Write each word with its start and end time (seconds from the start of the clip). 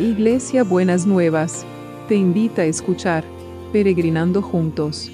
Iglesia 0.00 0.64
Buenas 0.64 1.06
Nuevas, 1.06 1.66
te 2.08 2.14
invita 2.14 2.62
a 2.62 2.64
escuchar 2.64 3.22
Peregrinando 3.70 4.40
Juntos. 4.40 5.10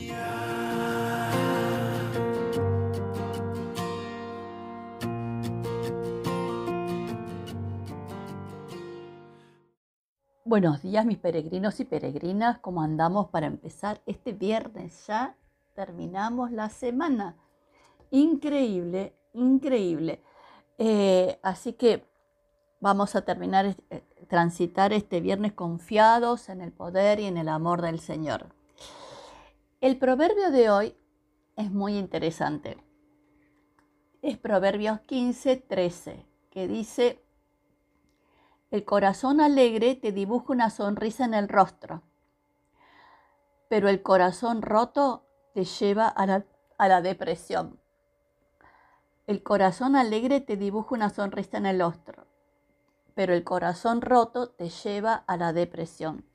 Buenos 10.45 10.83
días 10.83 11.05
mis 11.05 11.19
peregrinos 11.19 11.81
y 11.81 11.85
peregrinas, 11.85 12.61
¿cómo 12.61 12.81
andamos 12.81 13.27
para 13.31 13.47
empezar 13.49 14.01
este 14.07 14.33
viernes? 14.33 15.05
Ya 15.09 15.35
terminamos 15.75 16.53
la 16.53 16.69
semana. 16.69 17.35
Increíble, 18.13 19.15
increíble. 19.33 20.23
Eh, 20.79 21.41
así 21.43 21.73
que 21.73 22.05
vamos 22.79 23.17
a 23.17 23.23
terminar, 23.23 23.75
eh, 23.91 24.03
transitar 24.29 24.93
este 24.93 25.21
viernes 25.21 25.53
confiados 25.53 26.49
en 26.49 26.61
el 26.61 26.73
poder 26.73 27.21
y 27.21 27.27
en 27.27 27.37
el 27.37 27.49
amor 27.49 27.83
del 27.83 28.01
Señor. 28.01 28.55
El 29.81 29.99
proverbio 29.99 30.51
de 30.51 30.71
hoy 30.71 30.97
es 31.57 31.71
muy 31.71 31.97
interesante. 31.97 32.79
Es 34.23 34.39
Proverbios 34.39 35.01
15, 35.01 35.57
13, 35.57 36.27
que 36.51 36.67
dice, 36.67 37.23
el 38.71 38.85
corazón 38.85 39.41
alegre 39.41 39.95
te 39.95 40.13
dibuja 40.13 40.53
una 40.53 40.71
sonrisa 40.71 41.25
en 41.25 41.35
el 41.35 41.49
rostro, 41.49 42.03
pero 43.69 43.89
el 43.89 44.03
corazón 44.03 44.63
roto 44.63 45.25
te 45.55 45.65
lleva 45.65 46.09
a 46.09 46.27
la, 46.27 46.45
a 46.79 46.89
la 46.89 47.01
depresión. 47.01 47.79
El 49.27 49.43
corazón 49.43 49.97
alegre 49.97 50.41
te 50.41 50.57
dibuja 50.57 50.95
una 50.95 51.11
sonrisa 51.11 51.59
en 51.59 51.67
el 51.67 51.81
rostro, 51.81 52.26
pero 53.17 53.33
el 53.33 53.45
corazón 53.45 54.03
roto 54.03 54.51
te 54.51 54.69
lleva 54.69 55.15
a 55.15 55.39
la 55.39 55.55
depresión. 55.55 56.27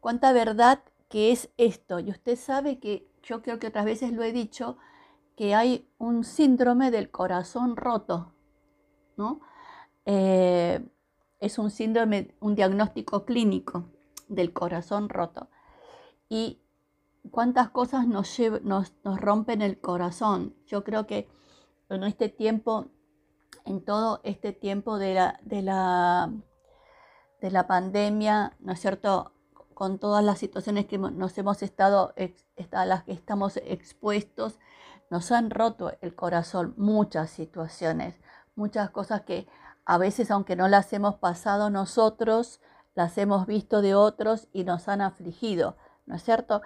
Cuánta 0.00 0.32
verdad 0.32 0.82
que 1.10 1.30
es 1.30 1.50
esto. 1.58 1.98
Y 2.00 2.08
usted 2.08 2.36
sabe 2.36 2.78
que 2.78 3.06
yo 3.22 3.42
creo 3.42 3.58
que 3.58 3.66
otras 3.66 3.84
veces 3.84 4.12
lo 4.14 4.22
he 4.22 4.32
dicho, 4.32 4.78
que 5.36 5.54
hay 5.54 5.86
un 5.98 6.24
síndrome 6.24 6.90
del 6.90 7.10
corazón 7.10 7.76
roto, 7.76 8.32
¿no? 9.18 9.42
Eh, 10.06 10.88
es 11.38 11.58
un 11.58 11.70
síndrome, 11.70 12.34
un 12.40 12.54
diagnóstico 12.54 13.26
clínico 13.26 13.84
del 14.26 14.54
corazón 14.54 15.10
roto. 15.10 15.50
Y 16.30 16.62
cuántas 17.30 17.68
cosas 17.68 18.06
nos, 18.06 18.38
nos, 18.62 18.90
rompen 19.20 19.60
el 19.60 19.78
corazón. 19.82 20.54
Yo 20.66 20.82
creo 20.82 21.06
que 21.06 21.28
en 21.90 22.04
este 22.04 22.30
tiempo, 22.30 22.86
en 23.64 23.84
todo 23.84 24.20
este 24.24 24.52
tiempo 24.52 24.98
de 24.98 25.14
la, 25.14 25.40
de 25.42 25.62
la, 25.62 26.32
de 27.40 27.50
la 27.50 27.66
pandemia, 27.66 28.56
¿no 28.60 28.72
es 28.72 28.80
cierto? 28.80 29.32
Con 29.74 29.98
todas 29.98 30.24
las 30.24 30.38
situaciones 30.38 30.86
que 30.86 30.98
nos 30.98 31.36
hemos 31.38 31.62
estado, 31.62 32.14
a 32.72 32.84
las 32.86 33.04
que 33.04 33.12
estamos 33.12 33.56
expuestos, 33.58 34.58
nos 35.10 35.32
han 35.32 35.50
roto 35.50 35.92
el 36.00 36.14
corazón 36.14 36.74
muchas 36.76 37.30
situaciones, 37.30 38.14
muchas 38.54 38.90
cosas 38.90 39.22
que 39.22 39.48
a 39.84 39.98
veces, 39.98 40.30
aunque 40.30 40.54
no 40.54 40.68
las 40.68 40.92
hemos 40.92 41.16
pasado 41.16 41.70
nosotros, 41.70 42.60
las 42.94 43.18
hemos 43.18 43.46
visto 43.46 43.82
de 43.82 43.94
otros 43.94 44.48
y 44.52 44.64
nos 44.64 44.88
han 44.88 45.00
afligido, 45.00 45.76
¿no 46.06 46.16
es 46.16 46.22
cierto? 46.22 46.62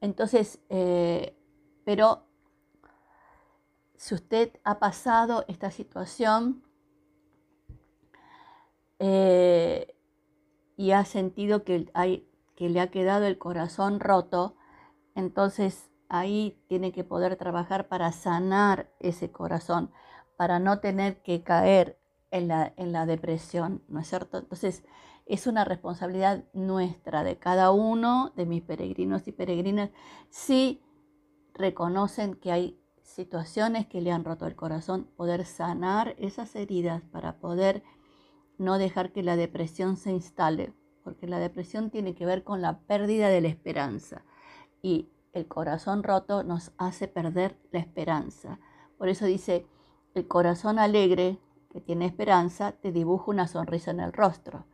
Entonces, 0.00 0.60
eh, 0.68 1.36
pero 1.84 2.26
si 4.04 4.14
usted 4.14 4.50
ha 4.64 4.80
pasado 4.80 5.46
esta 5.48 5.70
situación 5.70 6.62
eh, 8.98 9.96
y 10.76 10.90
ha 10.90 11.06
sentido 11.06 11.64
que, 11.64 11.90
hay, 11.94 12.28
que 12.54 12.68
le 12.68 12.80
ha 12.80 12.90
quedado 12.90 13.24
el 13.24 13.38
corazón 13.38 14.00
roto, 14.00 14.56
entonces 15.14 15.88
ahí 16.10 16.62
tiene 16.68 16.92
que 16.92 17.02
poder 17.02 17.36
trabajar 17.36 17.88
para 17.88 18.12
sanar 18.12 18.90
ese 19.00 19.32
corazón, 19.32 19.90
para 20.36 20.58
no 20.58 20.80
tener 20.80 21.22
que 21.22 21.42
caer 21.42 21.98
en 22.30 22.48
la, 22.48 23.06
depresión, 23.06 23.82
¿no 23.88 24.00
es 24.00 24.08
cierto? 24.08 24.36
Entonces, 24.36 24.84
es 25.24 25.46
una 25.46 25.64
responsabilidad 25.64 26.44
nuestra, 26.52 27.24
de 27.24 27.38
cada 27.38 27.70
uno, 27.70 28.34
de 28.36 28.44
mis 28.44 28.60
peregrinos 28.60 29.26
y 29.28 29.32
peregrinas, 29.32 29.88
si 30.28 30.82
reconocen 31.54 32.34
que 32.34 32.52
hay 32.52 32.83
situaciones 33.04 33.86
que 33.86 34.00
le 34.00 34.10
han 34.10 34.24
roto 34.24 34.46
el 34.46 34.56
corazón, 34.56 35.04
poder 35.16 35.44
sanar 35.44 36.16
esas 36.18 36.56
heridas 36.56 37.02
para 37.12 37.38
poder 37.38 37.84
no 38.58 38.78
dejar 38.78 39.12
que 39.12 39.22
la 39.22 39.36
depresión 39.36 39.96
se 39.96 40.10
instale, 40.10 40.72
porque 41.04 41.26
la 41.26 41.38
depresión 41.38 41.90
tiene 41.90 42.14
que 42.14 42.26
ver 42.26 42.42
con 42.42 42.62
la 42.62 42.80
pérdida 42.80 43.28
de 43.28 43.40
la 43.40 43.48
esperanza 43.48 44.24
y 44.82 45.08
el 45.32 45.46
corazón 45.46 46.02
roto 46.02 46.42
nos 46.44 46.72
hace 46.78 47.08
perder 47.08 47.58
la 47.72 47.80
esperanza. 47.80 48.58
Por 48.98 49.08
eso 49.08 49.26
dice, 49.26 49.66
el 50.14 50.26
corazón 50.26 50.78
alegre 50.78 51.38
que 51.70 51.80
tiene 51.80 52.06
esperanza 52.06 52.72
te 52.72 52.92
dibuja 52.92 53.30
una 53.30 53.48
sonrisa 53.48 53.90
en 53.90 54.00
el 54.00 54.12
rostro, 54.12 54.66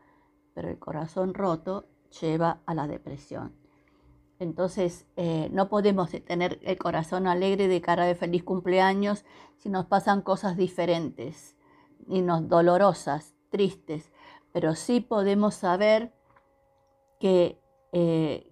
pero 0.55 0.69
el 0.69 0.79
corazón 0.79 1.35
roto 1.35 1.89
lleva 2.21 2.61
a 2.67 2.75
la 2.75 2.87
depresión. 2.87 3.60
Entonces, 4.41 5.07
eh, 5.17 5.51
no 5.53 5.69
podemos 5.69 6.11
tener 6.11 6.59
el 6.63 6.79
corazón 6.79 7.27
alegre 7.27 7.69
de 7.69 7.83
cara 7.83 8.07
de 8.07 8.15
feliz 8.15 8.43
cumpleaños 8.43 9.27
si 9.59 9.69
nos 9.69 9.85
pasan 9.85 10.23
cosas 10.23 10.57
diferentes, 10.57 11.57
y 12.09 12.23
no 12.23 12.41
dolorosas, 12.41 13.35
tristes, 13.51 14.11
pero 14.51 14.75
sí 14.75 15.01
podemos 15.01 15.55
saber 15.55 16.15
que, 17.21 17.61
eh, 17.93 18.47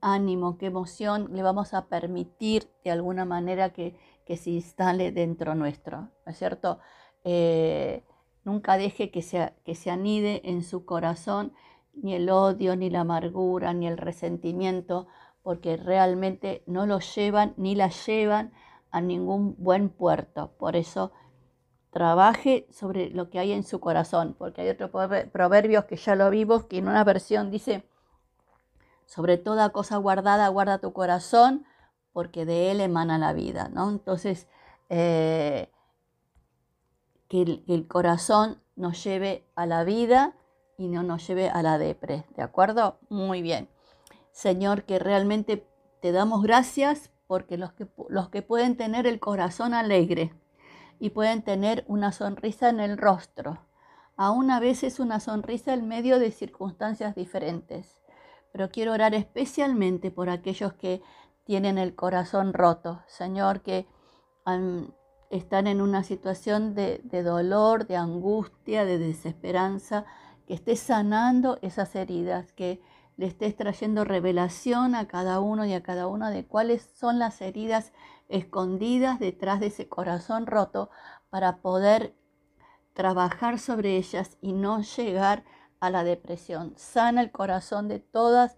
ánimo, 0.00 0.58
qué 0.58 0.66
emoción 0.66 1.30
le 1.32 1.42
vamos 1.42 1.74
a 1.74 1.88
permitir 1.88 2.70
de 2.84 2.92
alguna 2.92 3.24
manera 3.24 3.72
que, 3.72 3.96
que 4.24 4.36
se 4.36 4.50
instale 4.50 5.10
dentro 5.10 5.56
nuestro, 5.56 6.02
¿no 6.24 6.32
es 6.32 6.38
cierto? 6.38 6.78
Eh, 7.24 8.04
nunca 8.44 8.76
deje 8.76 9.10
que 9.10 9.22
se, 9.22 9.54
que 9.64 9.74
se 9.74 9.90
anide 9.90 10.42
en 10.44 10.62
su 10.62 10.84
corazón 10.84 11.52
ni 11.96 12.14
el 12.14 12.30
odio, 12.30 12.76
ni 12.76 12.90
la 12.90 13.00
amargura, 13.00 13.72
ni 13.72 13.86
el 13.86 13.98
resentimiento, 13.98 15.06
porque 15.42 15.76
realmente 15.76 16.62
no 16.66 16.86
lo 16.86 17.00
llevan 17.00 17.54
ni 17.56 17.74
la 17.74 17.88
llevan 17.88 18.52
a 18.90 19.00
ningún 19.00 19.56
buen 19.58 19.88
puerto. 19.88 20.52
Por 20.58 20.76
eso 20.76 21.12
trabaje 21.90 22.66
sobre 22.70 23.10
lo 23.10 23.30
que 23.30 23.38
hay 23.38 23.52
en 23.52 23.62
su 23.62 23.80
corazón, 23.80 24.34
porque 24.38 24.62
hay 24.62 24.68
otros 24.68 24.90
proverbios 25.32 25.84
que 25.84 25.96
ya 25.96 26.16
lo 26.16 26.28
vimos, 26.30 26.64
que 26.64 26.78
en 26.78 26.88
una 26.88 27.04
versión 27.04 27.50
dice, 27.50 27.88
sobre 29.06 29.36
toda 29.36 29.70
cosa 29.70 29.96
guardada, 29.98 30.48
guarda 30.48 30.78
tu 30.78 30.92
corazón, 30.92 31.64
porque 32.12 32.46
de 32.46 32.70
él 32.70 32.80
emana 32.80 33.18
la 33.18 33.32
vida, 33.32 33.68
¿no? 33.68 33.90
Entonces, 33.90 34.48
eh, 34.88 35.70
que, 37.28 37.62
el, 37.66 37.86
corazón 37.88 38.60
nos 38.76 39.02
lleve 39.04 39.46
a 39.54 39.66
la 39.66 39.84
vida 39.84 40.34
y 40.76 40.88
no 40.88 41.02
nos 41.02 41.26
lleve 41.26 41.48
a 41.48 41.62
la 41.62 41.78
depre, 41.78 42.24
¿de 42.36 42.42
acuerdo? 42.42 42.98
Muy 43.08 43.42
bien. 43.42 43.68
Señor, 44.32 44.84
que 44.84 44.98
realmente 44.98 45.66
te 46.00 46.12
damos 46.12 46.42
gracias 46.42 47.10
porque 47.26 47.56
los 47.56 47.72
que, 47.72 47.86
los 48.08 48.28
que 48.28 48.42
pueden 48.42 48.76
tener 48.76 49.06
el 49.06 49.20
corazón 49.20 49.74
alegre 49.74 50.32
y 50.98 51.10
pueden 51.10 51.42
tener 51.42 51.84
una 51.88 52.12
sonrisa 52.12 52.68
en 52.68 52.80
el 52.80 52.98
rostro, 52.98 53.58
aún 54.16 54.50
a 54.50 54.60
veces 54.60 55.00
una 55.00 55.20
sonrisa 55.20 55.74
en 55.74 55.88
medio 55.88 56.18
de 56.18 56.30
circunstancias 56.30 57.14
diferentes. 57.14 58.00
Pero 58.52 58.70
quiero 58.70 58.92
orar 58.92 59.14
especialmente 59.14 60.10
por 60.10 60.28
aquellos 60.28 60.74
que 60.74 61.02
tienen 61.44 61.78
el 61.78 61.94
corazón 61.94 62.52
roto, 62.52 63.02
Señor, 63.06 63.62
que 63.62 63.86
están 65.30 65.66
en 65.66 65.80
una 65.80 66.04
situación 66.04 66.74
de, 66.74 67.00
dolor, 67.22 67.86
de 67.86 67.96
angustia, 67.96 68.84
de 68.84 68.98
desesperanza, 68.98 70.06
que 70.46 70.54
estés 70.54 70.80
sanando 70.80 71.58
esas 71.62 71.94
heridas, 71.94 72.52
que 72.52 72.80
le 73.16 73.26
estés 73.26 73.56
trayendo 73.56 74.04
revelación 74.04 74.94
a 74.94 75.06
cada 75.06 75.40
uno 75.40 75.64
y 75.64 75.72
a 75.72 75.82
cada 75.82 76.06
una 76.08 76.30
de 76.30 76.46
cuáles 76.46 76.90
son 76.94 77.18
las 77.18 77.40
heridas 77.40 77.92
escondidas 78.28 79.20
detrás 79.20 79.60
de 79.60 79.66
ese 79.66 79.88
corazón 79.88 80.46
roto 80.46 80.90
para 81.30 81.58
poder 81.58 82.14
trabajar 82.92 83.58
sobre 83.58 83.96
ellas 83.96 84.36
y 84.40 84.52
no 84.52 84.80
llegar 84.80 85.44
a 85.80 85.90
la 85.90 86.04
depresión. 86.04 86.74
Sana 86.76 87.20
el 87.20 87.30
corazón 87.30 87.88
de 87.88 88.00
todas 88.00 88.56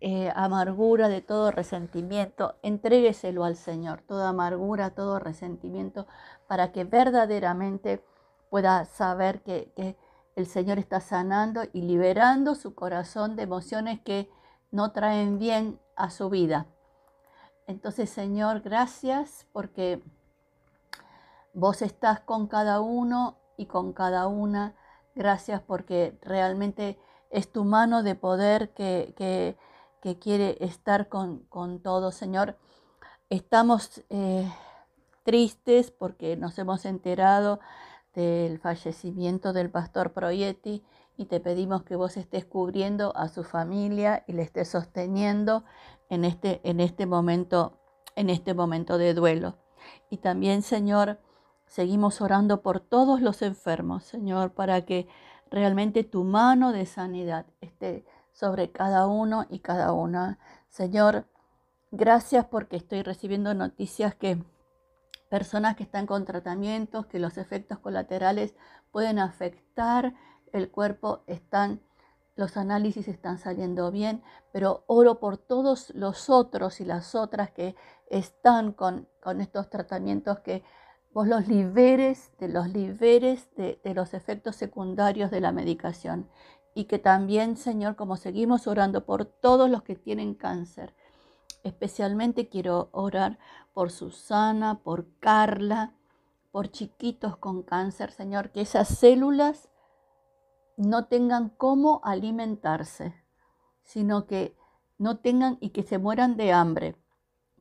eh, 0.00 0.30
amargura, 0.36 1.08
de 1.08 1.22
todo 1.22 1.50
resentimiento, 1.50 2.56
entrégueselo 2.62 3.44
al 3.44 3.56
Señor, 3.56 4.02
toda 4.02 4.28
amargura, 4.28 4.90
todo 4.90 5.18
resentimiento, 5.18 6.06
para 6.46 6.70
que 6.70 6.84
verdaderamente 6.84 8.04
pueda 8.48 8.84
saber 8.84 9.42
que, 9.42 9.72
que 9.74 9.96
el 10.38 10.46
Señor 10.46 10.78
está 10.78 11.00
sanando 11.00 11.62
y 11.72 11.82
liberando 11.82 12.54
su 12.54 12.74
corazón 12.74 13.36
de 13.36 13.42
emociones 13.42 14.00
que 14.00 14.30
no 14.70 14.92
traen 14.92 15.38
bien 15.38 15.78
a 15.96 16.10
su 16.10 16.30
vida. 16.30 16.66
Entonces, 17.66 18.08
Señor, 18.08 18.60
gracias 18.60 19.46
porque 19.52 20.02
vos 21.52 21.82
estás 21.82 22.20
con 22.20 22.46
cada 22.46 22.80
uno 22.80 23.36
y 23.56 23.66
con 23.66 23.92
cada 23.92 24.26
una 24.28 24.74
Gracias 25.18 25.60
porque 25.60 26.16
realmente 26.22 26.96
es 27.30 27.50
tu 27.50 27.64
mano 27.64 28.04
de 28.04 28.14
poder 28.14 28.70
que, 28.70 29.14
que, 29.16 30.18
quiere 30.20 30.56
estar 30.60 31.08
con, 31.08 31.40
con 31.48 31.82
Señor. 32.12 32.56
Estamos 33.28 34.04
eh, 34.10 34.48
tristes 35.24 35.90
porque 35.90 36.36
nos 36.36 36.56
hemos 36.60 36.84
enterado 36.84 37.58
del 38.18 38.58
fallecimiento 38.58 39.52
del 39.52 39.70
pastor 39.70 40.12
Proietti 40.12 40.82
y 41.16 41.26
te 41.26 41.38
pedimos 41.38 41.84
que 41.84 41.94
vos 41.94 42.16
estés 42.16 42.44
cubriendo 42.44 43.16
a 43.16 43.28
su 43.28 43.44
familia 43.44 44.24
y 44.26 44.32
le 44.32 44.42
estés 44.42 44.66
sosteniendo 44.66 45.62
en 46.10 46.24
este, 46.24 46.60
en 46.64 46.80
este 46.80 47.06
momento, 47.06 47.78
en 48.16 48.28
este 48.28 48.54
momento 48.54 48.98
de 48.98 49.14
duelo. 49.14 49.58
Y 50.10 50.16
también, 50.16 50.62
Señor, 50.62 51.20
seguimos 51.66 52.20
orando 52.20 52.60
por 52.60 52.80
todos 52.80 53.20
los 53.20 53.40
enfermos, 53.42 54.02
Señor, 54.02 54.50
para 54.50 54.84
que 54.84 55.06
realmente 55.48 56.02
tu 56.02 56.24
mano 56.24 56.72
de 56.72 56.86
sanidad 56.86 57.46
esté 57.60 58.04
sobre 58.32 58.72
cada 58.72 59.06
uno 59.06 59.46
y 59.48 59.60
cada 59.60 59.92
una. 59.92 60.40
Señor, 60.68 61.26
gracias 61.92 62.46
porque 62.46 62.76
estoy 62.76 63.02
recibiendo 63.02 63.54
noticias 63.54 64.16
que 64.16 64.42
personas 65.28 65.76
que 65.76 65.82
están 65.82 66.06
con 66.06 66.24
tratamientos, 66.24 67.06
que 67.06 67.18
los 67.18 67.38
efectos 67.38 67.78
colaterales 67.78 68.54
pueden 68.90 69.18
afectar 69.18 70.14
el 70.52 70.70
cuerpo, 70.70 71.22
están 71.26 71.80
los 72.38 72.56
análisis 72.56 73.08
están 73.08 73.38
saliendo 73.38 73.90
bien, 73.90 74.22
pero 74.52 74.84
oro 74.86 75.18
por 75.18 75.38
todos 75.38 75.90
los 75.96 76.30
otros 76.30 76.80
y 76.80 76.84
las 76.84 77.16
otras 77.16 77.50
que 77.50 77.74
están 78.10 78.72
con, 78.72 79.08
con 79.20 79.40
estos 79.40 79.68
tratamientos, 79.68 80.38
que 80.38 80.62
vos 81.12 81.26
los 81.26 81.48
liberes, 81.48 82.30
de 82.38 82.46
los 82.46 82.68
liberes 82.68 83.52
de, 83.56 83.80
de 83.82 83.92
los 83.92 84.14
efectos 84.14 84.54
secundarios 84.54 85.32
de 85.32 85.40
la 85.40 85.50
medicación. 85.50 86.28
Y 86.74 86.84
que 86.84 87.00
también, 87.00 87.56
Señor, 87.56 87.96
como 87.96 88.16
seguimos 88.16 88.68
orando 88.68 89.04
por 89.04 89.24
todos 89.24 89.68
los 89.68 89.82
que 89.82 89.96
tienen 89.96 90.34
cáncer, 90.34 90.94
especialmente 91.68 92.48
quiero 92.48 92.88
orar 92.92 93.38
por 93.72 93.90
Susana, 93.90 94.80
por 94.82 95.06
Carla, 95.20 95.94
por 96.50 96.68
chiquitos 96.70 97.36
con 97.36 97.62
cáncer, 97.62 98.10
Señor, 98.10 98.50
que 98.50 98.62
esas 98.62 98.88
células 98.88 99.68
no 100.76 101.06
tengan 101.06 101.50
cómo 101.50 102.00
alimentarse, 102.04 103.14
sino 103.82 104.26
que 104.26 104.56
no 104.98 105.18
tengan 105.18 105.58
y 105.60 105.70
que 105.70 105.82
se 105.82 105.98
mueran 105.98 106.36
de 106.36 106.52
hambre, 106.52 106.96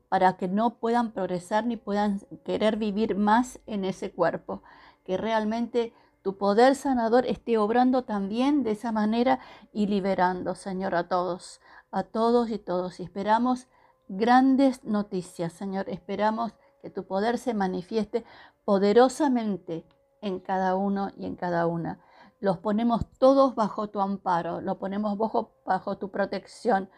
para 0.09 0.37
que 0.37 0.47
no 0.47 0.79
puedan 0.79 1.11
progresar 1.11 1.65
ni 1.65 1.77
puedan 1.77 2.19
querer 2.45 2.77
vivir 2.77 3.15
más 3.15 3.59
en 3.65 3.85
ese 3.85 4.11
cuerpo, 4.11 4.63
que 5.03 5.17
realmente 5.17 5.93
tu 6.21 6.37
poder 6.37 6.75
sanador 6.75 7.25
esté 7.25 7.57
obrando 7.57 8.03
también 8.03 8.63
de 8.63 8.71
esa 8.71 8.91
manera 8.91 9.39
y 9.71 9.87
liberando, 9.87 10.55
Señor, 10.55 10.95
a 10.95 11.07
todos, 11.07 11.61
a 11.91 12.03
todos 12.03 12.49
y 12.49 12.57
todos. 12.57 12.99
Y 12.99 13.03
esperamos 13.03 13.67
grandes 14.07 14.83
noticias, 14.83 15.53
Señor. 15.53 15.89
Esperamos 15.89 16.53
que 16.81 16.89
tu 16.89 17.05
poder 17.05 17.37
se 17.37 17.53
manifieste 17.53 18.25
poderosamente 18.65 19.85
en 20.21 20.39
cada 20.39 20.75
uno 20.75 21.09
y 21.17 21.25
en 21.25 21.35
cada 21.35 21.67
una 21.67 21.99
los 22.39 22.57
ponemos 22.59 23.05
todos 23.17 23.55
bajo 23.55 23.89
tu 23.89 23.99
amparo, 23.99 24.61
los 24.61 24.77
ponemos 24.77 25.17
bajo, 25.17 25.55
bajo 25.65 25.97
tu 25.97 26.11
protección, 26.11 26.89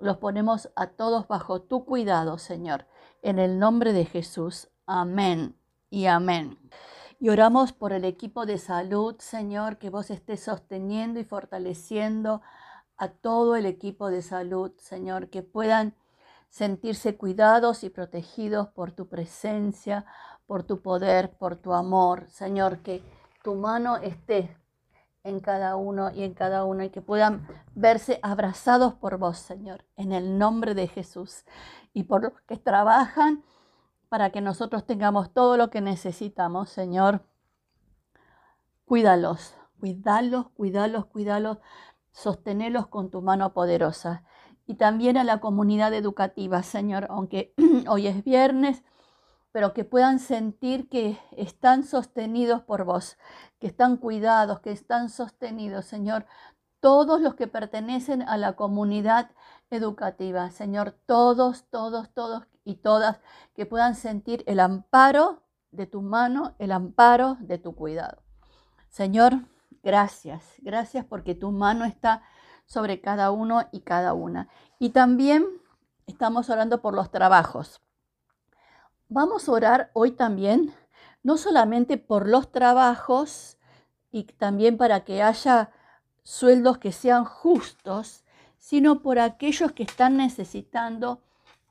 los 0.00 0.16
ponemos 0.16 0.70
a 0.74 0.88
todos 0.88 1.28
bajo 1.28 1.62
tu 1.62 1.84
cuidado, 1.84 2.38
Señor. 2.38 2.86
En 3.22 3.38
el 3.38 3.58
nombre 3.58 3.92
de 3.92 4.04
Jesús. 4.04 4.68
Amén 4.86 5.56
y 5.90 6.06
amén. 6.06 6.58
Y 7.20 7.28
oramos 7.28 7.72
por 7.72 7.92
el 7.92 8.04
equipo 8.04 8.46
de 8.46 8.58
salud, 8.58 9.14
Señor, 9.20 9.78
que 9.78 9.90
vos 9.90 10.10
estés 10.10 10.42
sosteniendo 10.42 11.20
y 11.20 11.24
fortaleciendo 11.24 12.42
a 12.96 13.08
todo 13.08 13.54
el 13.54 13.66
equipo 13.66 14.10
de 14.10 14.22
salud, 14.22 14.72
Señor, 14.78 15.30
que 15.30 15.44
puedan 15.44 15.94
sentirse 16.52 17.16
cuidados 17.16 17.82
y 17.82 17.88
protegidos 17.88 18.68
por 18.68 18.92
tu 18.92 19.08
presencia, 19.08 20.04
por 20.46 20.64
tu 20.64 20.82
poder, 20.82 21.30
por 21.38 21.56
tu 21.56 21.72
amor, 21.72 22.28
Señor, 22.28 22.80
que 22.80 23.02
tu 23.42 23.54
mano 23.54 23.96
esté 23.96 24.54
en 25.24 25.40
cada 25.40 25.76
uno 25.76 26.10
y 26.10 26.24
en 26.24 26.34
cada 26.34 26.64
uno 26.64 26.84
y 26.84 26.90
que 26.90 27.00
puedan 27.00 27.48
verse 27.74 28.20
abrazados 28.22 28.92
por 28.92 29.16
vos, 29.16 29.38
Señor, 29.38 29.86
en 29.96 30.12
el 30.12 30.38
nombre 30.38 30.74
de 30.74 30.88
Jesús. 30.88 31.46
Y 31.94 32.02
por 32.02 32.22
los 32.22 32.32
que 32.42 32.58
trabajan 32.58 33.42
para 34.10 34.28
que 34.28 34.42
nosotros 34.42 34.84
tengamos 34.84 35.32
todo 35.32 35.56
lo 35.56 35.70
que 35.70 35.80
necesitamos, 35.80 36.68
Señor. 36.68 37.22
Cuídalos, 38.84 39.56
cuídalos, 39.80 40.50
cuídalos, 40.50 41.06
cuídalos, 41.06 41.58
sostenelos 42.10 42.88
con 42.88 43.10
tu 43.10 43.22
mano 43.22 43.54
poderosa. 43.54 44.24
Y 44.66 44.74
también 44.74 45.16
a 45.16 45.24
la 45.24 45.40
comunidad 45.40 45.92
educativa, 45.94 46.62
Señor, 46.62 47.06
aunque 47.10 47.54
hoy 47.88 48.06
es 48.06 48.24
viernes, 48.24 48.82
pero 49.52 49.74
que 49.74 49.84
puedan 49.84 50.18
sentir 50.18 50.88
que 50.88 51.18
están 51.36 51.84
sostenidos 51.84 52.62
por 52.62 52.84
vos, 52.84 53.18
que 53.58 53.66
están 53.66 53.98
cuidados, 53.98 54.60
que 54.60 54.72
están 54.72 55.10
sostenidos, 55.10 55.84
Señor. 55.84 56.26
Todos 56.80 57.20
los 57.20 57.34
que 57.34 57.46
pertenecen 57.46 58.22
a 58.22 58.36
la 58.38 58.54
comunidad 58.54 59.30
educativa, 59.70 60.50
Señor, 60.50 60.96
todos, 61.06 61.64
todos, 61.70 62.12
todos 62.12 62.44
y 62.64 62.76
todas, 62.76 63.20
que 63.54 63.66
puedan 63.66 63.94
sentir 63.94 64.42
el 64.46 64.58
amparo 64.58 65.42
de 65.70 65.86
tu 65.86 66.02
mano, 66.02 66.54
el 66.58 66.72
amparo 66.72 67.36
de 67.40 67.58
tu 67.58 67.74
cuidado. 67.74 68.22
Señor, 68.88 69.34
gracias, 69.82 70.54
gracias 70.58 71.04
porque 71.04 71.34
tu 71.34 71.50
mano 71.50 71.84
está 71.84 72.22
sobre 72.66 73.00
cada 73.00 73.30
uno 73.30 73.68
y 73.72 73.80
cada 73.80 74.14
una. 74.14 74.48
Y 74.78 74.90
también 74.90 75.46
estamos 76.06 76.50
orando 76.50 76.80
por 76.80 76.94
los 76.94 77.10
trabajos. 77.10 77.80
Vamos 79.08 79.48
a 79.48 79.52
orar 79.52 79.90
hoy 79.92 80.12
también, 80.12 80.74
no 81.22 81.36
solamente 81.36 81.98
por 81.98 82.28
los 82.28 82.50
trabajos 82.50 83.58
y 84.10 84.24
también 84.24 84.76
para 84.76 85.04
que 85.04 85.22
haya 85.22 85.70
sueldos 86.22 86.78
que 86.78 86.92
sean 86.92 87.24
justos, 87.24 88.24
sino 88.58 89.02
por 89.02 89.18
aquellos 89.18 89.72
que 89.72 89.82
están 89.82 90.16
necesitando 90.16 91.20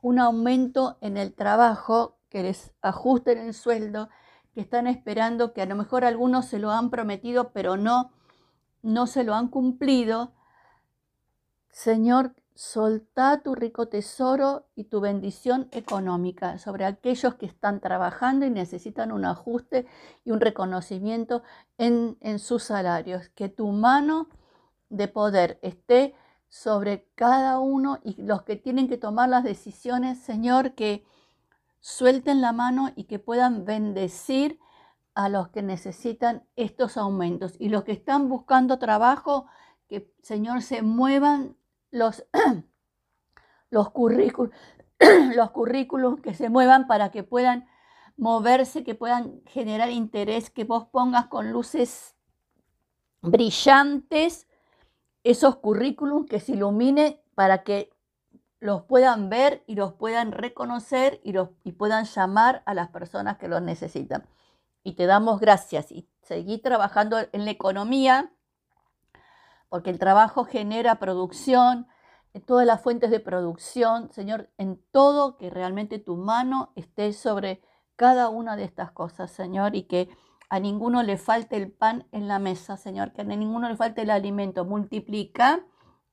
un 0.01 0.19
aumento 0.19 0.97
en 1.01 1.17
el 1.17 1.33
trabajo, 1.33 2.17
que 2.29 2.43
les 2.43 2.73
ajusten 2.81 3.37
el 3.37 3.53
sueldo, 3.53 4.09
que 4.53 4.61
están 4.61 4.87
esperando, 4.87 5.53
que 5.53 5.61
a 5.61 5.65
lo 5.65 5.75
mejor 5.75 6.03
algunos 6.03 6.45
se 6.45 6.59
lo 6.59 6.71
han 6.71 6.89
prometido, 6.89 7.51
pero 7.51 7.77
no, 7.77 8.11
no 8.81 9.07
se 9.07 9.23
lo 9.23 9.35
han 9.35 9.47
cumplido. 9.47 10.33
Señor, 11.71 12.35
soltá 12.53 13.41
tu 13.41 13.55
rico 13.55 13.87
tesoro 13.87 14.67
y 14.75 14.83
tu 14.83 14.99
bendición 14.99 15.67
económica 15.71 16.57
sobre 16.57 16.85
aquellos 16.85 17.35
que 17.35 17.45
están 17.45 17.79
trabajando 17.79 18.45
y 18.45 18.49
necesitan 18.49 19.11
un 19.11 19.25
ajuste 19.25 19.87
y 20.23 20.31
un 20.31 20.41
reconocimiento 20.41 21.43
en, 21.77 22.17
en 22.21 22.39
sus 22.39 22.63
salarios. 22.63 23.29
Que 23.29 23.49
tu 23.49 23.67
mano 23.71 24.27
de 24.89 25.07
poder 25.07 25.59
esté 25.61 26.13
sobre 26.49 27.07
cada 27.15 27.59
uno 27.59 27.99
y 28.03 28.21
los 28.21 28.43
que 28.43 28.57
tienen 28.57 28.89
que 28.89 28.97
tomar 28.97 29.29
las 29.29 29.43
decisiones, 29.43 30.19
Señor, 30.19 30.73
que 30.73 31.05
suelten 31.79 32.41
la 32.41 32.51
mano 32.51 32.91
y 32.95 33.05
que 33.05 33.19
puedan 33.19 33.65
bendecir 33.65 34.59
a 35.15 35.29
los 35.29 35.49
que 35.49 35.61
necesitan 35.61 36.43
estos 36.55 36.97
aumentos. 36.97 37.55
Y 37.57 37.69
los 37.69 37.85
que 37.85 37.93
están 37.93 38.29
buscando 38.29 38.79
trabajo, 38.79 39.47
que 39.87 40.13
Señor 40.21 40.61
se 40.61 40.81
muevan 40.81 41.55
los, 41.91 42.25
los, 43.69 43.91
los 45.35 45.51
currículos 45.51 46.19
que 46.21 46.33
se 46.33 46.49
muevan 46.49 46.87
para 46.87 47.11
que 47.11 47.23
puedan 47.23 47.67
moverse, 48.17 48.83
que 48.83 48.95
puedan 48.95 49.41
generar 49.45 49.89
interés, 49.91 50.49
que 50.49 50.63
vos 50.63 50.87
pongas 50.87 51.27
con 51.27 51.51
luces 51.51 52.15
brillantes 53.21 54.47
esos 55.23 55.57
currículums 55.57 56.27
que 56.27 56.39
se 56.39 56.53
ilumine 56.53 57.21
para 57.35 57.63
que 57.63 57.91
los 58.59 58.83
puedan 58.83 59.29
ver 59.29 59.63
y 59.67 59.75
los 59.75 59.93
puedan 59.93 60.31
reconocer 60.31 61.19
y, 61.23 61.33
los, 61.33 61.49
y 61.63 61.71
puedan 61.73 62.05
llamar 62.05 62.63
a 62.65 62.73
las 62.73 62.89
personas 62.89 63.37
que 63.37 63.47
los 63.47 63.61
necesitan. 63.61 64.27
Y 64.83 64.93
te 64.93 65.05
damos 65.05 65.39
gracias 65.39 65.91
y 65.91 66.07
seguí 66.21 66.59
trabajando 66.59 67.17
en 67.31 67.45
la 67.45 67.51
economía 67.51 68.31
porque 69.71 69.89
el 69.89 69.99
trabajo 69.99 70.43
genera 70.43 70.95
producción, 70.95 71.87
en 72.33 72.41
todas 72.41 72.67
las 72.67 72.81
fuentes 72.81 73.09
de 73.09 73.21
producción, 73.21 74.11
Señor, 74.11 74.49
en 74.57 74.83
todo 74.91 75.37
que 75.37 75.49
realmente 75.49 75.97
tu 75.97 76.17
mano 76.17 76.73
esté 76.75 77.13
sobre 77.13 77.61
cada 77.95 78.27
una 78.27 78.57
de 78.57 78.65
estas 78.65 78.91
cosas, 78.91 79.31
Señor, 79.31 79.73
y 79.73 79.83
que 79.83 80.09
a 80.49 80.59
ninguno 80.59 81.03
le 81.03 81.15
falte 81.15 81.55
el 81.55 81.71
pan 81.71 82.05
en 82.11 82.27
la 82.27 82.37
mesa, 82.37 82.75
Señor, 82.75 83.13
que 83.13 83.21
a 83.21 83.23
ninguno 83.23 83.69
le 83.69 83.77
falte 83.77 84.01
el 84.01 84.09
alimento. 84.09 84.65
Multiplica 84.65 85.65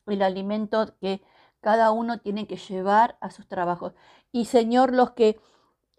el 0.07 0.23
alimento 0.23 0.95
que 1.01 1.21
cada 1.61 1.91
uno 1.91 2.21
tiene 2.21 2.47
que 2.47 2.59
llevar 2.59 3.19
a 3.21 3.33
sus 3.33 3.49
trabajos. 3.49 3.93
Y 4.31 4.45
Señor, 4.45 4.95
los 4.95 5.11
que 5.11 5.41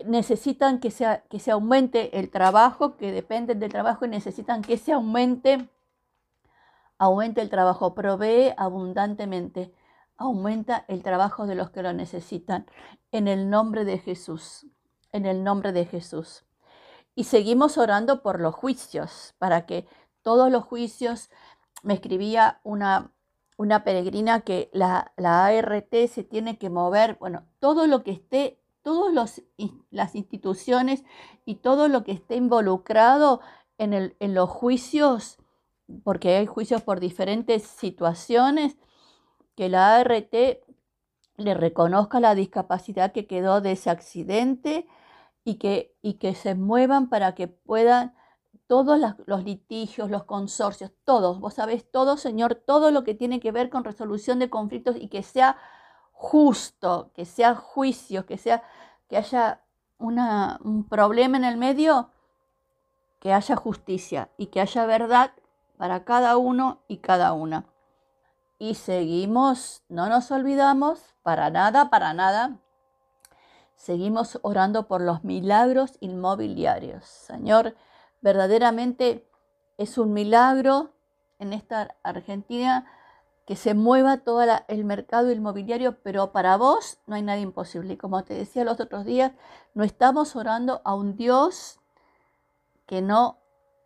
necesitan 0.05 0.79
que, 0.79 0.93
que 1.29 1.39
se 1.39 1.51
aumente 1.51 2.19
el 2.19 2.29
trabajo, 2.29 2.95
que 2.95 3.11
dependen 3.11 3.59
del 3.59 3.69
trabajo 3.69 4.05
y 4.05 4.07
necesitan 4.07 4.61
que 4.61 4.77
se 4.77 4.93
aumente 4.93 5.67
aumenta 6.99 7.41
el 7.41 7.49
trabajo, 7.49 7.95
provee 7.95 8.53
abundantemente, 8.57 9.73
aumenta 10.17 10.85
el 10.87 11.01
trabajo 11.01 11.47
de 11.47 11.55
los 11.55 11.71
que 11.71 11.81
lo 11.81 11.93
necesitan. 11.93 12.67
En 13.11 13.27
el 13.27 13.49
nombre 13.49 13.85
de 13.85 13.97
Jesús, 13.97 14.67
en 15.11 15.25
el 15.25 15.43
nombre 15.43 15.71
de 15.71 15.85
Jesús. 15.85 16.45
Y 17.15 17.23
seguimos 17.23 17.77
orando 17.77 18.21
por 18.21 18.39
los 18.39 18.53
juicios, 18.53 19.33
para 19.39 19.65
que 19.65 19.87
todos 20.21 20.51
los 20.51 20.63
juicios, 20.63 21.29
me 21.81 21.93
escribía 21.93 22.59
una, 22.63 23.13
una 23.57 23.83
peregrina 23.83 24.41
que 24.41 24.69
la, 24.73 25.13
la 25.17 25.45
ART 25.45 25.93
se 26.07 26.23
tiene 26.23 26.57
que 26.57 26.69
mover, 26.69 27.17
bueno, 27.19 27.45
todo 27.59 27.87
lo 27.87 28.03
que 28.03 28.11
esté, 28.11 28.61
todas 28.83 29.41
las 29.89 30.15
instituciones 30.15 31.03
y 31.45 31.55
todo 31.55 31.87
lo 31.87 32.03
que 32.03 32.11
esté 32.11 32.35
involucrado 32.35 33.41
en, 33.77 33.93
el, 33.93 34.15
en 34.19 34.33
los 34.33 34.49
juicios, 34.49 35.38
porque 36.03 36.37
hay 36.37 36.45
juicios 36.45 36.81
por 36.81 36.99
diferentes 36.99 37.63
situaciones, 37.63 38.77
que 39.55 39.69
la 39.69 39.97
ART 39.97 40.33
le 41.37 41.53
reconozca 41.53 42.19
la 42.19 42.35
discapacidad 42.35 43.11
que 43.11 43.27
quedó 43.27 43.61
de 43.61 43.73
ese 43.73 43.89
accidente 43.89 44.87
y 45.43 45.55
que, 45.55 45.95
y 46.01 46.15
que 46.15 46.35
se 46.35 46.55
muevan 46.55 47.09
para 47.09 47.33
que 47.35 47.47
puedan 47.47 48.13
todos 48.67 48.99
los 49.25 49.43
litigios, 49.43 50.11
los 50.11 50.25
consorcios, 50.25 50.91
todos, 51.03 51.39
vos 51.39 51.55
sabés 51.55 51.89
todo, 51.89 52.17
Señor, 52.17 52.53
todo 52.55 52.91
lo 52.91 53.03
que 53.03 53.15
tiene 53.15 53.39
que 53.39 53.51
ver 53.51 53.69
con 53.69 53.83
resolución 53.83 54.37
de 54.37 54.49
conflictos 54.49 54.95
y 54.95 55.07
que 55.07 55.23
sea 55.23 55.57
justo, 56.11 57.11
que 57.15 57.25
sea 57.25 57.55
juicio, 57.55 58.25
que 58.25 58.37
sea 58.37 58.61
que 59.07 59.17
haya 59.17 59.63
un 59.97 60.85
problema 60.87 61.37
en 61.37 61.45
el 61.45 61.57
medio, 61.57 62.11
que 63.19 63.33
haya 63.33 63.55
justicia 63.55 64.29
y 64.37 64.47
que 64.47 64.61
haya 64.61 64.85
verdad 64.85 65.31
para 65.79 66.03
cada 66.03 66.35
uno 66.35 66.83
y 66.89 66.97
cada 66.97 67.31
una. 67.31 67.63
Y 68.57 68.75
seguimos, 68.75 69.81
no 69.87 70.09
nos 70.09 70.29
olvidamos, 70.29 70.99
para 71.23 71.49
nada, 71.49 71.89
para 71.89 72.13
nada, 72.13 72.59
seguimos 73.77 74.39
orando 74.41 74.89
por 74.89 74.99
los 74.99 75.23
milagros 75.23 75.93
inmobiliarios. 76.01 77.05
Señor, 77.05 77.77
verdaderamente 78.19 79.25
es 79.77 79.97
un 79.97 80.11
milagro 80.11 80.91
en 81.39 81.53
esta 81.53 81.95
Argentina 82.03 82.85
que 83.45 83.55
se 83.55 83.73
mueva 83.73 84.17
todo 84.17 84.43
el 84.67 84.83
mercado 84.83 85.31
inmobiliario, 85.31 86.03
pero 86.03 86.33
para 86.33 86.57
vos 86.57 86.99
no 87.07 87.15
hay 87.15 87.21
nada 87.21 87.39
imposible. 87.39 87.93
Y 87.93 87.97
como 87.97 88.21
te 88.25 88.33
decía 88.33 88.65
los 88.65 88.81
otros 88.81 89.05
días, 89.05 89.31
no 89.73 89.85
estamos 89.85 90.35
orando 90.35 90.81
a 90.83 90.93
un 90.93 91.15
Dios 91.15 91.79
que 92.85 93.01
no 93.01 93.37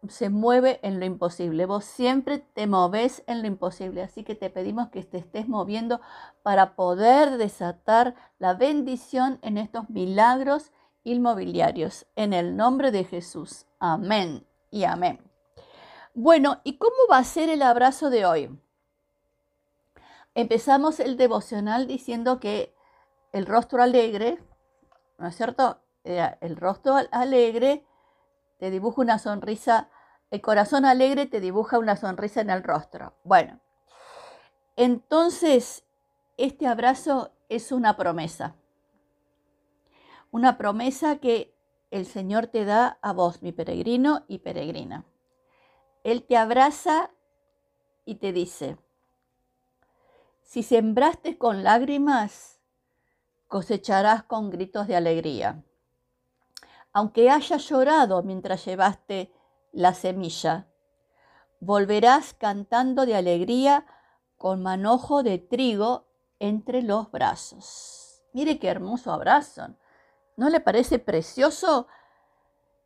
se 0.09 0.29
mueve 0.29 0.79
en 0.83 0.99
lo 0.99 1.05
imposible. 1.05 1.65
Vos 1.65 1.85
siempre 1.85 2.39
te 2.39 2.67
moves 2.67 3.23
en 3.27 3.41
lo 3.41 3.47
imposible. 3.47 4.01
Así 4.01 4.23
que 4.23 4.35
te 4.35 4.49
pedimos 4.49 4.89
que 4.89 5.03
te 5.03 5.17
estés 5.17 5.47
moviendo 5.47 6.01
para 6.41 6.75
poder 6.75 7.37
desatar 7.37 8.15
la 8.39 8.53
bendición 8.53 9.39
en 9.41 9.57
estos 9.57 9.89
milagros 9.89 10.71
inmobiliarios. 11.03 12.05
En 12.15 12.33
el 12.33 12.55
nombre 12.55 12.91
de 12.91 13.03
Jesús. 13.03 13.65
Amén 13.79 14.45
y 14.71 14.83
amén. 14.83 15.19
Bueno, 16.13 16.61
¿y 16.63 16.77
cómo 16.77 16.95
va 17.11 17.17
a 17.17 17.23
ser 17.23 17.49
el 17.49 17.61
abrazo 17.61 18.09
de 18.09 18.25
hoy? 18.25 18.59
Empezamos 20.35 20.99
el 20.99 21.17
devocional 21.17 21.87
diciendo 21.87 22.39
que 22.39 22.75
el 23.31 23.45
rostro 23.45 23.81
alegre, 23.81 24.39
¿no 25.17 25.27
es 25.27 25.35
cierto? 25.35 25.79
El 26.03 26.55
rostro 26.55 26.97
alegre 27.11 27.85
te 28.57 28.71
dibuja 28.71 29.01
una 29.01 29.19
sonrisa, 29.19 29.89
el 30.31 30.41
corazón 30.41 30.85
alegre 30.85 31.25
te 31.25 31.39
dibuja 31.39 31.79
una 31.79 31.95
sonrisa 31.95 32.41
en 32.41 32.49
el 32.49 32.63
rostro. 32.63 33.13
Bueno, 33.23 33.59
entonces 34.75 35.83
este 36.37 36.67
abrazo 36.67 37.31
es 37.49 37.71
una 37.71 37.95
promesa. 37.95 38.55
Una 40.31 40.57
promesa 40.57 41.17
que 41.17 41.55
el 41.91 42.07
Señor 42.07 42.47
te 42.47 42.65
da 42.65 42.97
a 43.01 43.13
vos, 43.13 43.43
mi 43.43 43.51
peregrino 43.51 44.25
y 44.27 44.39
peregrina. 44.39 45.05
Él 46.03 46.23
te 46.23 46.37
abraza 46.37 47.11
y 48.03 48.15
te 48.15 48.33
dice, 48.33 48.77
si 50.41 50.63
sembraste 50.63 51.37
con 51.37 51.63
lágrimas, 51.63 52.59
cosecharás 53.47 54.23
con 54.23 54.49
gritos 54.49 54.87
de 54.87 54.95
alegría. 54.95 55.63
Aunque 56.93 57.29
hayas 57.29 57.67
llorado 57.67 58.23
mientras 58.23 58.65
llevaste 58.65 59.33
la 59.71 59.93
semilla, 59.93 60.67
volverás 61.59 62.33
cantando 62.33 63.05
de 63.05 63.15
alegría 63.15 63.85
con 64.37 64.61
manojo 64.61 65.23
de 65.23 65.39
trigo 65.39 66.07
entre 66.39 66.81
los 66.81 67.11
brazos. 67.11 68.23
Mire 68.33 68.59
qué 68.59 68.67
hermoso 68.67 69.11
abrazo. 69.11 69.75
¿No 70.37 70.49
le 70.49 70.59
parece 70.59 70.99
precioso? 70.99 71.87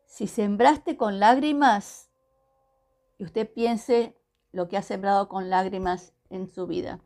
Si 0.06 0.28
sembraste 0.28 0.98
con 0.98 1.20
lágrimas, 1.20 2.10
y 3.18 3.26
usted 3.26 3.52
piense 3.52 4.18
lo 4.52 4.68
que 4.68 4.78
ha 4.78 4.82
sembrado 4.82 5.28
con 5.28 5.50
lágrimas 5.50 6.14
en 6.30 6.48
su 6.48 6.68
vida 6.68 7.02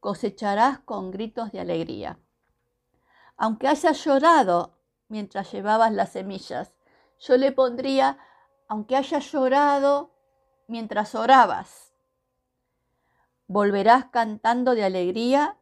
cosecharás 0.00 0.80
con 0.80 1.10
gritos 1.10 1.52
de 1.52 1.60
alegría. 1.60 2.18
Aunque 3.36 3.68
hayas 3.68 4.02
llorado 4.04 4.79
mientras 5.10 5.52
llevabas 5.52 5.92
las 5.92 6.12
semillas, 6.12 6.72
yo 7.18 7.36
le 7.36 7.52
pondría, 7.52 8.18
aunque 8.68 8.96
hayas 8.96 9.30
llorado 9.30 10.14
mientras 10.68 11.14
orabas, 11.14 11.92
volverás 13.46 14.06
cantando 14.06 14.74
de 14.74 14.84
alegría 14.84 15.58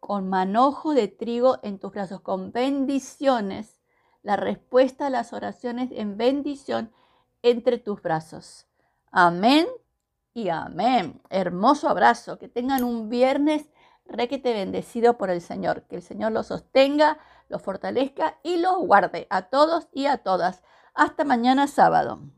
con 0.00 0.28
manojo 0.28 0.94
de 0.94 1.08
trigo 1.08 1.58
en 1.62 1.78
tus 1.78 1.92
brazos, 1.92 2.20
con 2.20 2.52
bendiciones, 2.52 3.80
la 4.22 4.36
respuesta 4.36 5.06
a 5.06 5.10
las 5.10 5.32
oraciones 5.32 5.90
en 5.92 6.16
bendición 6.16 6.92
entre 7.42 7.78
tus 7.78 8.00
brazos. 8.00 8.66
Amén 9.10 9.66
y 10.32 10.48
amén. 10.48 11.20
Hermoso 11.28 11.88
abrazo. 11.88 12.38
Que 12.38 12.48
tengan 12.48 12.84
un 12.84 13.08
viernes 13.08 13.66
requete 14.06 14.52
bendecido 14.52 15.18
por 15.18 15.30
el 15.30 15.40
Señor. 15.40 15.82
Que 15.84 15.96
el 15.96 16.02
Señor 16.02 16.32
los 16.32 16.48
sostenga, 16.48 17.18
los 17.48 17.62
fortalezca 17.62 18.38
y 18.42 18.56
los 18.56 18.76
guarde 18.78 19.26
a 19.30 19.42
todos 19.42 19.88
y 19.92 20.06
a 20.06 20.18
todas. 20.18 20.62
Hasta 20.94 21.24
mañana 21.24 21.66
sábado. 21.66 22.22